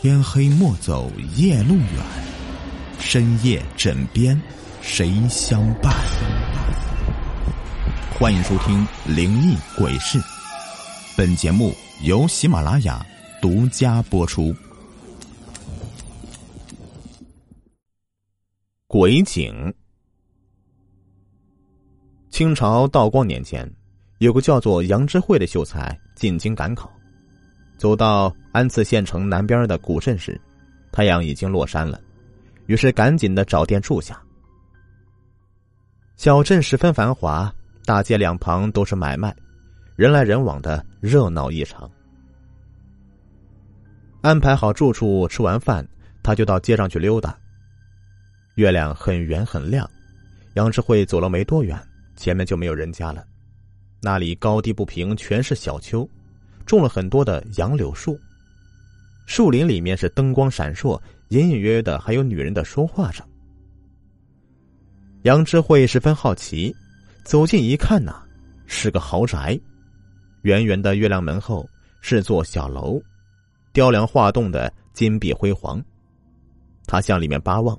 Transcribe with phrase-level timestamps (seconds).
[0.00, 2.04] 天黑莫走夜路远，
[3.00, 4.40] 深夜枕边
[4.80, 5.92] 谁相伴？
[8.16, 10.20] 欢迎收听《灵异鬼事》，
[11.16, 11.74] 本节目
[12.04, 13.04] 由喜马拉雅
[13.42, 14.54] 独家播出。
[18.86, 19.74] 鬼井。
[22.30, 23.68] 清朝道光年间，
[24.18, 26.88] 有个叫做杨之慧的秀才进京赶考，
[27.78, 30.38] 走到安次县城南边的古镇时，
[30.92, 31.98] 太阳已经落山了，
[32.66, 34.20] 于是赶紧的找店住下。
[36.16, 37.50] 小镇十分繁华。
[37.86, 39.34] 大街两旁都是买卖，
[39.96, 41.90] 人来人往的热闹异常。
[44.20, 45.88] 安排好住处，吃完饭，
[46.22, 47.34] 他就到街上去溜达。
[48.56, 49.90] 月亮很圆很亮，
[50.52, 51.82] 杨志慧走了没多远，
[52.14, 53.24] 前面就没有人家了。
[54.02, 56.06] 那里高低不平，全是小丘，
[56.68, 58.16] 种了很多的杨柳树。
[59.26, 63.26] 树林里面是灯光闪烁，隐隐约约的还有女人的说话声。
[65.22, 66.72] 杨志慧十分好奇。
[67.24, 68.22] 走近一看呐，
[68.64, 69.60] 是个豪宅，
[70.42, 71.68] 圆圆的月亮门后
[72.00, 72.98] 是座小楼，
[73.70, 75.84] 雕梁画栋的金碧辉煌。
[76.86, 77.78] 他向里面巴望，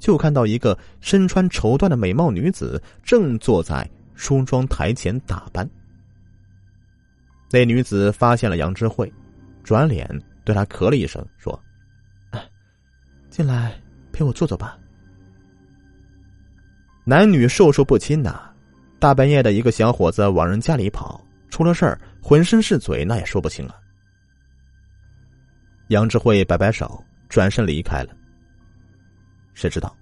[0.00, 5.68] 就看到一个身穿绸缎的美貌女子正坐在梳妆台前打扮。
[7.50, 9.12] 那女子发现了杨之慧，
[9.62, 10.08] 转脸
[10.44, 11.58] 对他咳了一声，说
[13.30, 13.74] ：“进来
[14.12, 14.78] 陪我坐坐吧。”
[17.04, 18.50] 男女授受不亲呐。
[18.98, 23.76] 大半夜的一个小伙子往人家里跑，出了事儿，浑身是嘴，那也说不清了。
[25.88, 28.16] 杨志慧摆摆手，转身离开了。
[29.52, 29.94] 谁知道，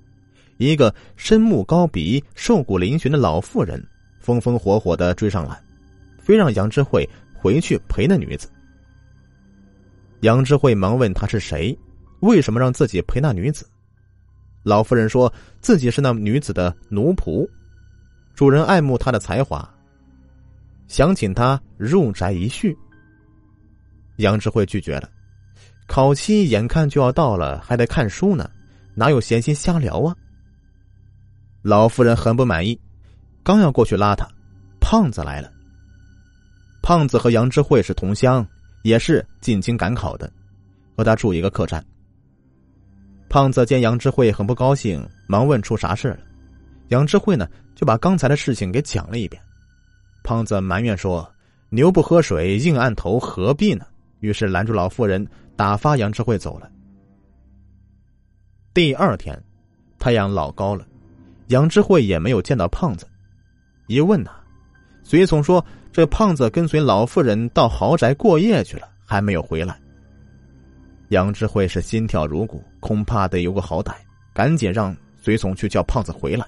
[0.58, 3.84] 一个深目高鼻、瘦骨嶙峋的老妇人，
[4.20, 5.60] 风风火火的追上来，
[6.16, 7.06] 非让杨志慧
[7.44, 8.48] 回去陪那女子。
[10.20, 11.78] 杨志慧忙问他是谁，
[12.20, 13.68] 为什么让自己陪那女子？
[14.62, 15.30] 老妇人说
[15.60, 17.46] 自己是那女子的奴仆。
[18.34, 19.68] 主人爱慕她的才华，
[20.88, 22.74] 想请她入宅一叙。
[24.16, 25.10] 杨志慧拒绝了，
[25.86, 28.50] 考期眼看就要到了，还得看书呢，
[28.94, 30.16] 哪有闲心瞎聊啊？
[31.60, 32.80] 老夫人很不满意，
[33.42, 34.26] 刚要过去拉他，
[34.80, 35.52] 胖子来了。
[36.84, 38.46] 胖子和杨志慧是同乡，
[38.82, 40.30] 也是进京赶考的，
[40.94, 41.82] 和他住一个客栈。
[43.26, 46.18] 胖子见杨志慧很不高兴，忙问出啥事了。
[46.88, 47.48] 杨志慧呢？
[47.74, 49.42] 就把刚才的事情给讲了一遍，
[50.22, 51.26] 胖子埋怨说
[51.70, 53.86] ：“牛不喝水，硬按头，何必呢？”
[54.20, 56.70] 于是拦住老妇人，打发杨志慧走了。
[58.74, 59.42] 第二天，
[59.98, 60.86] 太阳老高了，
[61.46, 63.08] 杨志慧也没有见到胖子。
[63.86, 64.32] 一问呐，
[65.02, 69.80] 随从说：“这胖子跟随老妇人到豪宅过夜去了，还没有回来。”
[71.10, 73.94] 杨智慧是心跳如鼓，恐怕得有个好歹，
[74.32, 76.44] 赶紧让随从去叫胖子回来。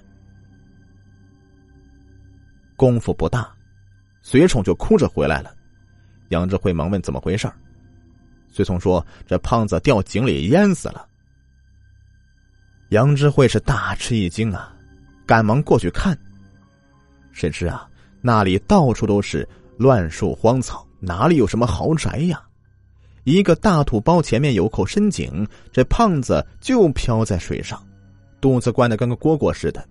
[2.74, 3.48] 功夫不大，
[4.20, 5.54] 随从就哭着回来了。
[6.30, 7.48] 杨智慧忙问怎么回事
[8.50, 11.06] 随从说：“这胖子掉井里淹死了。”
[12.90, 14.74] 杨智慧是大吃一惊啊，
[15.24, 16.18] 赶忙过去看。
[17.30, 17.88] 谁知啊，
[18.20, 22.42] 那里到处都是乱树荒草，哪里有什么豪宅呀？
[23.24, 27.84] 一个大土包前面有口深井，这胖子就漂在水上，
[28.40, 29.84] 肚子灌的跟个蝈蝈似的，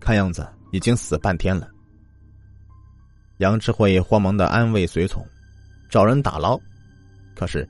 [0.00, 1.68] 看样子已经死半天了。
[3.38, 5.24] 杨志慧慌忙的安慰随从，
[5.90, 6.58] 找人打捞，
[7.36, 7.68] 可是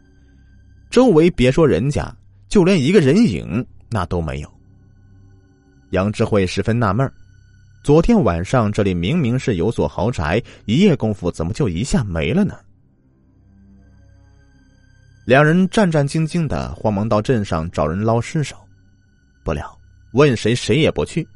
[0.89, 2.15] 周围别说人家，
[2.49, 4.49] 就连一个人影那都没有。
[5.91, 7.13] 杨志慧十分纳闷儿
[7.88, 12.54] 昨天晚上这里明明是有所豪宅，一夜功夫怎么就一下没了呢？
[15.25, 18.59] 两人战战兢兢的，慌忙到镇上找人捞尸首，
[19.43, 19.75] 不料
[20.12, 21.26] 问谁谁也不去。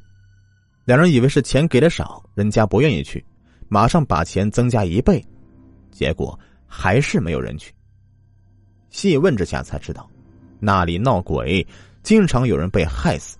[0.84, 3.24] 两人以为是钱给的少，人家不愿意去。
[3.70, 5.24] 马上把钱增加一倍，
[5.90, 7.72] 结果还是没有人去。
[8.90, 10.06] 细问之下才知道，
[10.60, 11.66] 那里闹鬼，
[12.02, 13.38] 经常有人被害死，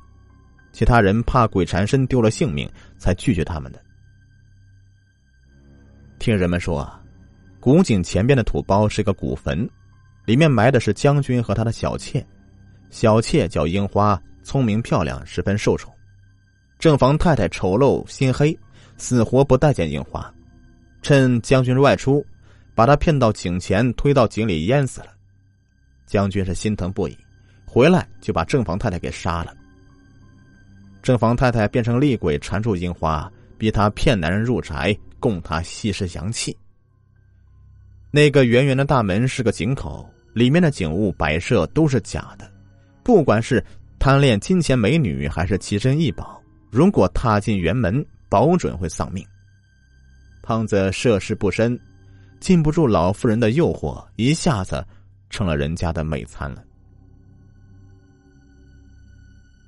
[0.72, 2.66] 其他人怕鬼缠身丢了性命，
[3.02, 3.82] 才拒绝他们的。
[6.20, 7.02] 听人们说啊，
[7.58, 9.68] 古井前边的土包是个古坟，
[10.24, 12.24] 里面埋的是将军和他的小妾，
[12.90, 15.92] 小妾叫樱花，聪明漂亮，十分受宠。
[16.78, 18.56] 正房太太丑陋心黑。
[18.98, 20.32] 死活不待见樱花，
[21.00, 22.24] 趁将军外出，
[22.72, 25.08] 把他骗到井前，推到井里淹死了。
[26.06, 27.18] 将军是心疼不已，
[27.66, 29.56] 回来就把正房太太给杀了。
[31.02, 36.56] 正房太太变成厉鬼缠住樱花，逼他骗男人入宅，供他吸食阳气。
[38.10, 42.48] 那个圆圆的大门是个井口，里面的景物摆设都是假的，
[43.02, 43.64] 不管是
[43.98, 46.40] 贪恋金钱美女，还是奇珍异宝，
[46.70, 49.26] 如果踏进园门，保准会丧命。
[50.42, 51.78] 胖子涉世不深，
[52.38, 54.84] 禁不住老妇人的诱惑，一下子
[55.30, 56.62] 成了人家的美餐了。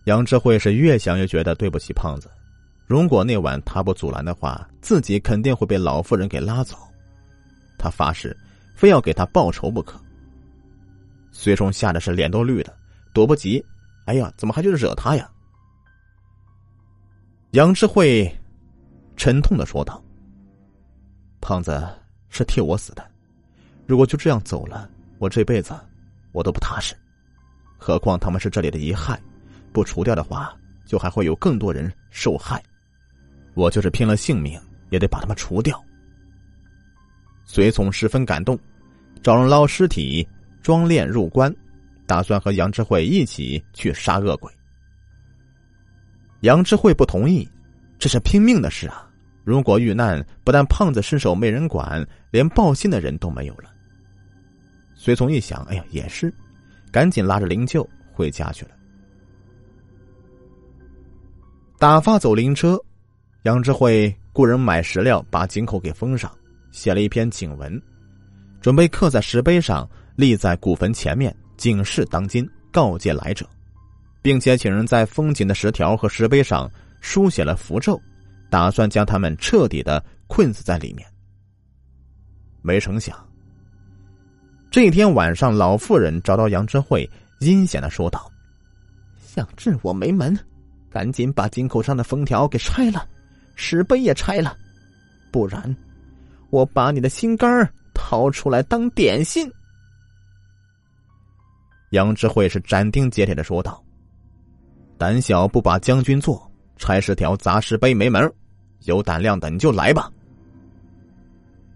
[0.04, 2.30] 杨智慧是越想越觉得对不起胖子，
[2.86, 6.76] 如果那晚他不阻拦的话，自己肯定会被老妇人给拉走。
[7.78, 8.36] 他发誓，
[8.74, 9.98] 非要给他报仇不可。
[11.32, 12.74] 随从吓得是脸都绿了，
[13.12, 13.64] 躲不及。
[14.04, 15.28] 哎呀，怎么还去惹他呀？
[17.52, 18.30] 杨智慧
[19.16, 20.02] 沉痛的说道
[21.40, 21.82] ：“胖子
[22.28, 23.02] 是替我死的，
[23.86, 25.74] 如果就这样走了，我这辈子
[26.32, 26.94] 我都不踏实。
[27.78, 29.20] 何况他们是这里的遗害，
[29.74, 30.56] 不除掉的话，
[30.86, 32.62] 就还会有更多人受害。
[33.52, 35.78] 我就是拼了性命也得把他们除掉。”
[37.44, 38.58] 随从十分感动，
[39.22, 40.26] 找人捞尸体。
[40.62, 41.54] 装殓入棺，
[42.06, 44.50] 打算和杨智慧一起去杀恶鬼。
[46.40, 47.46] 杨智慧不同意，
[47.98, 49.06] 这是拼命的事啊！
[49.44, 53.70] 如果遇难，不但胖子身手没人管，连报信的人都没有了。
[54.94, 56.32] 随从一想，哎呀，也是，
[56.90, 58.70] 赶紧拉着灵柩回家去了。
[61.78, 62.78] 打发走灵车，
[63.42, 66.30] 杨智慧雇人买石料，把井口给封上，
[66.70, 67.80] 写了一篇警文，
[68.60, 69.88] 准备刻在石碑上。
[70.16, 73.44] 立在古坟前面，警示当今，告诫来者，
[74.22, 78.00] 并且请人在封紧的石条和石碑上书写了符咒，
[78.48, 81.04] 打算将他们彻底的困死在里面。
[82.62, 83.18] 没成想，
[84.70, 87.10] 这一天晚上，老妇人找到杨智慧，
[87.40, 88.30] 阴险的说道
[89.18, 90.38] ：“想治我没门，
[90.94, 93.04] 赶紧把井口上的封条给拆了，
[93.56, 94.56] 石碑也拆了，
[95.32, 95.76] 不然，
[96.50, 99.50] 我把你的心肝掏出来当点心。”
[101.90, 103.82] 杨智慧是斩钉截铁的说道
[104.96, 108.32] ：“胆小不把将军做，拆石条砸石碑没门
[108.84, 110.08] 有胆量的你就来吧。”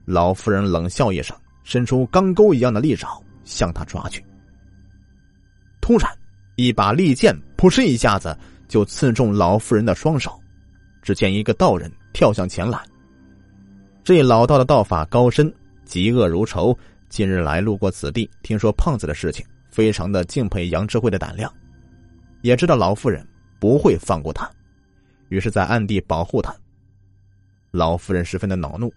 [0.07, 4.25] 老妇人冷笑一声，伸出钢钩一样的利爪向他抓去。
[5.81, 6.09] 突然，
[6.55, 8.39] 一把利剑扑哧一下子
[8.69, 10.39] 就刺中老妇人的双手。
[11.03, 12.79] 只见一个道人跳向前来。
[14.05, 15.53] 这老道的道法高深，
[15.87, 16.77] 嫉恶如仇。
[17.09, 19.45] 近日来路过此地，听说胖子的事情。
[19.71, 21.53] 非常的敬佩杨智慧的胆量，
[22.43, 23.25] 也知道老妇人
[23.61, 24.51] 不会放过他，
[25.29, 26.53] 于是，在暗地保护他。
[27.71, 28.93] 老妇人十分的恼怒，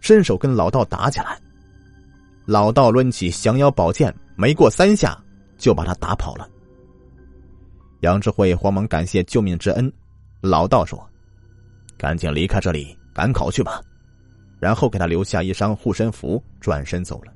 [0.00, 1.36] 伸手跟老道打起来。
[2.44, 5.18] 老道抡起降妖宝剑，没过三下
[5.58, 6.48] 就把他打跑了。
[8.00, 9.92] 杨智慧慌忙感谢救命之恩，
[10.40, 10.98] 老道说
[11.98, 13.82] ：“赶紧离开这里，赶考去吧。”
[14.58, 17.32] 然后给他留下一张护身符，转身走了。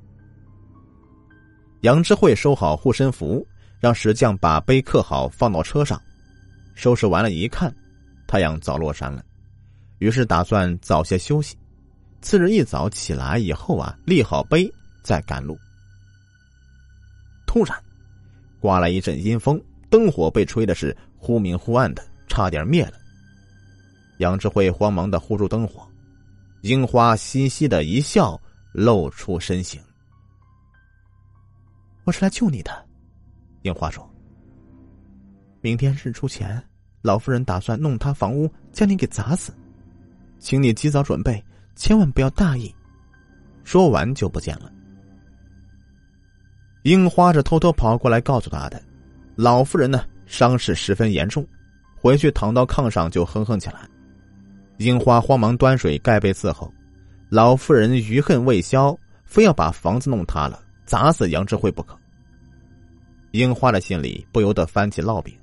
[1.81, 3.45] 杨智慧收好护身符，
[3.79, 6.01] 让石匠把碑刻好，放到车上。
[6.73, 7.73] 收拾完了，一看，
[8.27, 9.23] 太阳早落山了，
[9.99, 11.55] 于是打算早些休息。
[12.21, 14.71] 次日一早起来以后啊，立好碑
[15.03, 15.57] 再赶路。
[17.45, 17.75] 突然，
[18.59, 22.93] 刮来一阵阴风，灯火被吹的是忽明忽暗的，差点灭了。
[24.19, 25.87] 杨智慧慌忙的护住灯火，
[26.61, 28.39] 樱花嘻嘻的一笑，
[28.71, 29.81] 露出身形。
[32.05, 32.85] 我是来救你的，
[33.63, 34.07] 樱花说
[35.61, 36.63] ：“明天日出前，
[37.01, 39.53] 老夫人打算弄塌房屋，将你给砸死，
[40.39, 41.43] 请你及早准备，
[41.75, 42.73] 千万不要大意。”
[43.63, 44.71] 说完就不见了。
[46.83, 48.79] 樱花是偷偷跑过来告诉他的，
[49.35, 51.45] 老妇人呢伤势十分严重，
[51.95, 53.79] 回去躺到炕上就哼哼起来。
[54.77, 56.71] 樱花慌忙端水盖被伺候，
[57.29, 60.61] 老妇人余恨未消，非要把房子弄塌了。
[60.85, 61.97] 砸死杨智慧不可。
[63.31, 65.35] 樱花的心里不由得翻起烙饼，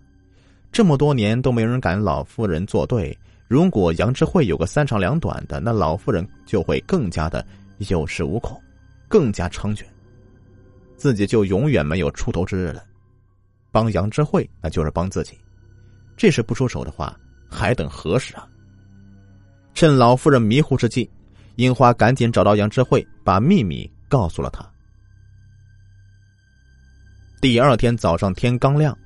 [0.71, 3.19] 这么多年都没人敢老妇人作对。
[3.49, 7.45] 如果杨智慧有个三长两短的，那老妇人就会更加的
[7.79, 8.57] 有恃无恐，
[9.09, 9.83] 更加猖獗，
[10.97, 12.85] 自己就永远没有出头之日了。
[13.73, 15.37] 帮杨智慧那就是帮自己，
[16.17, 17.19] 这时不出手的话，
[17.51, 18.47] 还等何时啊？
[19.75, 21.11] 趁老妇人迷糊之际，
[21.57, 24.65] 樱花赶紧找到杨智慧，把秘密告诉了他。
[27.41, 28.97] 第二天早上天刚亮，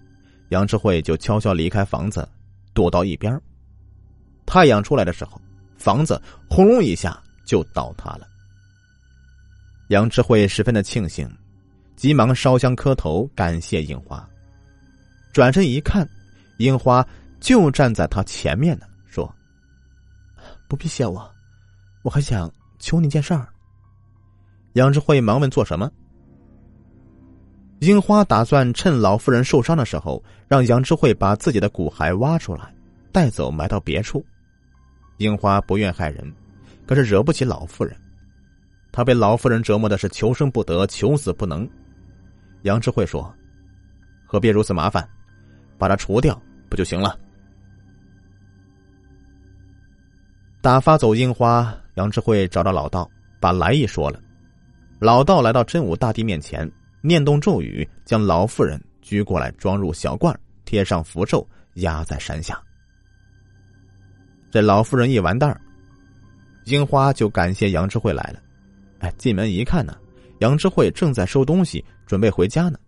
[0.49, 2.29] 杨智慧就悄悄离开房子，
[2.75, 3.41] 躲到一边。
[4.45, 5.41] 太阳出来的时候，
[5.79, 6.21] 房子
[6.51, 8.27] 轰隆一下就倒塌了。
[9.89, 11.31] 杨智慧十分的庆幸，
[11.95, 14.29] 急忙烧香磕头感谢樱花。
[15.37, 16.09] 转身一看，
[16.57, 17.07] 樱花
[17.41, 19.31] 就站在他前面呢，说
[20.67, 21.31] ：“不必谢我，
[22.01, 23.47] 我还想求你件事儿。”
[24.73, 25.93] 杨智慧忙问：“做什么？”
[27.81, 32.75] 樱花打算趁老妇人受伤的时候，让杨智慧把自己的骨骸挖出来，
[33.13, 34.25] 带走埋到别处。
[35.19, 36.35] 樱花不愿害人，
[36.87, 37.95] 可是惹不起老妇人。
[38.91, 41.69] 他被老妇人折磨的是求生不得，求死不能。
[42.63, 43.31] 杨智慧说
[44.25, 45.07] ：“何必如此麻烦，
[45.79, 47.19] 把他除掉不就行了？”
[50.61, 53.09] 打发走樱花，杨智慧找到老道，
[53.41, 54.21] 把来意说了。
[54.99, 56.71] 老道来到真武大帝面前。
[57.03, 62.61] 念动咒语，将老妇人拘过来，装入小罐，贴上符咒，压在山下。
[64.51, 65.61] 这老妇人一完蛋儿，
[66.65, 68.41] 樱花就感谢杨智慧来了。
[68.99, 69.97] 哎，进门一看呢，
[70.41, 72.79] 杨智慧正在收东西，准备回家呢，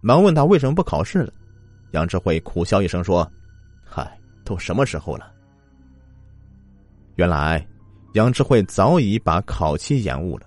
[0.00, 1.32] 忙问他为什么不考试了。
[1.92, 3.30] 杨智慧苦笑一声说
[3.84, 5.32] ：“嗨，都什么时候了？”
[7.16, 7.66] 原来，
[8.14, 10.46] 杨智慧早已把考期延误了。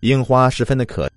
[0.00, 1.10] 樱花十分的可。